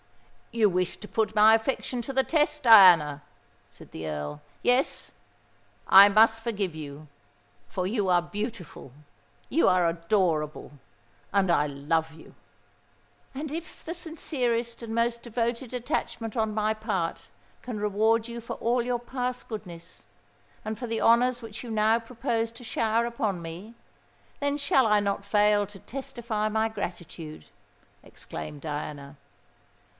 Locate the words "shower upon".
22.63-23.41